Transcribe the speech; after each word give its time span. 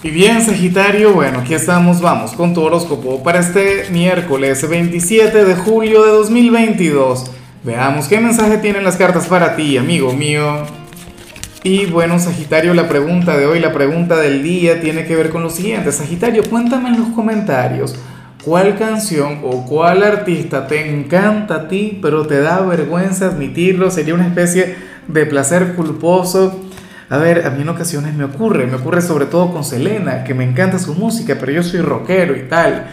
Y 0.00 0.10
bien, 0.10 0.40
Sagitario, 0.40 1.12
bueno, 1.12 1.40
aquí 1.40 1.54
estamos, 1.54 2.00
vamos 2.00 2.30
con 2.34 2.54
tu 2.54 2.62
horóscopo 2.62 3.20
para 3.24 3.40
este 3.40 3.86
miércoles 3.90 4.68
27 4.68 5.44
de 5.44 5.56
julio 5.56 6.04
de 6.04 6.12
2022. 6.12 7.32
Veamos 7.64 8.06
qué 8.06 8.20
mensaje 8.20 8.58
tienen 8.58 8.84
las 8.84 8.96
cartas 8.96 9.26
para 9.26 9.56
ti, 9.56 9.76
amigo 9.76 10.12
mío. 10.12 10.62
Y 11.64 11.86
bueno, 11.86 12.20
Sagitario, 12.20 12.74
la 12.74 12.88
pregunta 12.88 13.36
de 13.36 13.46
hoy, 13.46 13.58
la 13.58 13.72
pregunta 13.72 14.14
del 14.14 14.44
día 14.44 14.80
tiene 14.80 15.04
que 15.04 15.16
ver 15.16 15.30
con 15.30 15.42
lo 15.42 15.50
siguiente. 15.50 15.90
Sagitario, 15.90 16.44
cuéntame 16.48 16.90
en 16.90 17.00
los 17.00 17.08
comentarios 17.08 17.96
cuál 18.44 18.78
canción 18.78 19.40
o 19.42 19.66
cuál 19.66 20.04
artista 20.04 20.68
te 20.68 20.88
encanta 20.88 21.54
a 21.56 21.68
ti, 21.68 21.98
pero 22.00 22.24
te 22.24 22.38
da 22.38 22.60
vergüenza 22.60 23.26
admitirlo, 23.26 23.90
sería 23.90 24.14
una 24.14 24.28
especie 24.28 24.76
de 25.08 25.26
placer 25.26 25.74
culposo 25.74 26.67
a 27.10 27.16
ver, 27.16 27.46
a 27.46 27.50
mí 27.50 27.62
en 27.62 27.68
ocasiones 27.68 28.14
me 28.14 28.24
ocurre, 28.24 28.66
me 28.66 28.76
ocurre 28.76 29.00
sobre 29.00 29.26
todo 29.26 29.52
con 29.52 29.64
Selena, 29.64 30.24
que 30.24 30.34
me 30.34 30.44
encanta 30.44 30.78
su 30.78 30.94
música, 30.94 31.36
pero 31.40 31.52
yo 31.52 31.62
soy 31.62 31.80
rockero 31.80 32.36
y 32.36 32.42
tal. 32.42 32.86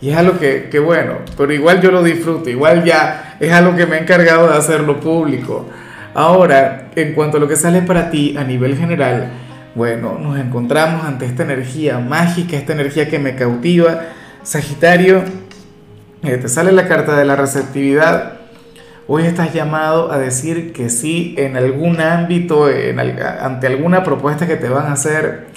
Y 0.00 0.10
es 0.10 0.16
algo 0.16 0.38
que, 0.38 0.68
que 0.70 0.78
bueno, 0.78 1.18
pero 1.36 1.52
igual 1.52 1.80
yo 1.80 1.90
lo 1.90 2.02
disfruto, 2.02 2.50
igual 2.50 2.84
ya 2.84 3.36
es 3.40 3.52
algo 3.52 3.74
que 3.76 3.86
me 3.86 3.96
he 3.96 4.00
encargado 4.00 4.48
de 4.48 4.56
hacerlo 4.56 5.00
público. 5.00 5.68
Ahora, 6.14 6.90
en 6.94 7.14
cuanto 7.14 7.38
a 7.38 7.40
lo 7.40 7.48
que 7.48 7.56
sale 7.56 7.80
para 7.82 8.10
ti 8.10 8.36
a 8.36 8.44
nivel 8.44 8.76
general, 8.76 9.30
bueno, 9.74 10.18
nos 10.18 10.38
encontramos 10.38 11.06
ante 11.06 11.24
esta 11.24 11.44
energía 11.44 11.98
mágica, 11.98 12.56
esta 12.56 12.74
energía 12.74 13.08
que 13.08 13.18
me 13.18 13.36
cautiva. 13.36 14.00
Sagitario, 14.42 15.22
eh, 16.22 16.36
te 16.36 16.48
sale 16.48 16.72
la 16.72 16.86
carta 16.86 17.16
de 17.16 17.24
la 17.24 17.36
receptividad, 17.36 18.41
Hoy 19.14 19.26
estás 19.26 19.52
llamado 19.52 20.10
a 20.10 20.16
decir 20.16 20.72
que 20.72 20.88
sí 20.88 21.34
en 21.36 21.54
algún 21.58 22.00
ámbito, 22.00 22.64
ante 23.42 23.66
alguna 23.66 24.04
propuesta 24.04 24.46
que 24.46 24.56
te 24.56 24.70
van 24.70 24.86
a 24.86 24.92
hacer, 24.92 25.48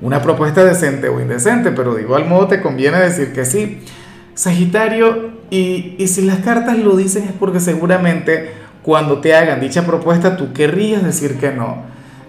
una 0.00 0.22
propuesta 0.22 0.64
decente 0.64 1.08
o 1.08 1.20
indecente, 1.20 1.70
pero 1.70 1.94
de 1.94 2.02
igual 2.02 2.26
modo 2.26 2.48
te 2.48 2.60
conviene 2.60 2.98
decir 2.98 3.32
que 3.32 3.44
sí. 3.44 3.78
Sagitario, 4.34 5.30
y, 5.50 5.94
y 5.98 6.08
si 6.08 6.22
las 6.22 6.38
cartas 6.38 6.78
lo 6.78 6.96
dicen 6.96 7.22
es 7.22 7.32
porque 7.38 7.60
seguramente 7.60 8.50
cuando 8.82 9.20
te 9.20 9.36
hagan 9.36 9.60
dicha 9.60 9.86
propuesta 9.86 10.36
tú 10.36 10.52
querrías 10.52 11.04
decir 11.04 11.38
que 11.38 11.52
no. 11.52 11.84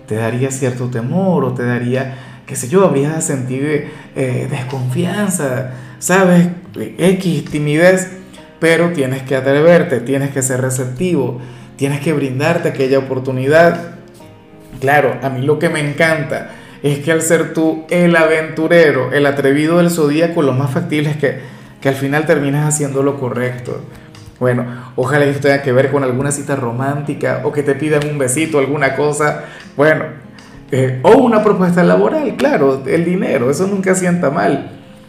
Te 0.05 0.13
daría 0.13 0.51
cierto 0.51 0.91
temor 0.91 1.43
o 1.43 1.55
te 1.55 1.65
daría, 1.65 2.19
qué 2.45 2.55
sé 2.55 2.67
yo, 2.67 2.85
habrías 2.85 3.15
de 3.15 3.21
sentir 3.21 3.89
eh, 4.15 4.47
desconfianza, 4.47 5.71
¿sabes? 5.97 6.49
X, 6.75 7.45
timidez 7.45 8.11
pero 8.59 8.89
tienes 8.91 9.23
que 9.23 9.35
atreverte, 9.35 9.99
tienes 9.99 10.31
que 10.31 10.41
ser 10.41 10.61
receptivo, 10.61 11.39
tienes 11.75 12.01
que 12.01 12.13
brindarte 12.13 12.69
aquella 12.69 12.99
oportunidad. 12.99 13.95
Claro, 14.79 15.17
a 15.21 15.29
mí 15.29 15.41
lo 15.41 15.59
que 15.59 15.69
me 15.69 15.79
encanta 15.79 16.51
es 16.83 16.99
que 16.99 17.11
al 17.11 17.21
ser 17.21 17.53
tú 17.53 17.85
el 17.89 18.15
aventurero, 18.15 19.11
el 19.11 19.25
atrevido 19.25 19.77
del 19.77 19.89
zodíaco, 19.89 20.41
lo 20.41 20.53
más 20.53 20.71
factible 20.71 21.09
es 21.09 21.17
que, 21.17 21.39
que 21.81 21.89
al 21.89 21.95
final 21.95 22.25
terminas 22.25 22.67
haciendo 22.67 23.03
lo 23.03 23.19
correcto. 23.19 23.81
Bueno, 24.39 24.65
ojalá 24.95 25.25
esto 25.25 25.47
tenga 25.47 25.63
que 25.63 25.71
ver 25.71 25.89
con 25.91 26.03
alguna 26.03 26.31
cita 26.31 26.55
romántica 26.55 27.41
o 27.43 27.51
que 27.51 27.63
te 27.63 27.73
pidan 27.73 28.07
un 28.07 28.19
besito, 28.19 28.59
alguna 28.59 28.95
cosa. 28.95 29.45
Bueno, 29.75 30.05
eh, 30.71 30.99
o 31.01 31.17
una 31.17 31.43
propuesta 31.43 31.83
laboral, 31.83 32.35
claro, 32.35 32.83
el 32.85 33.05
dinero, 33.05 33.49
eso 33.49 33.65
nunca 33.67 33.95
sienta 33.95 34.29
mal. 34.29 34.76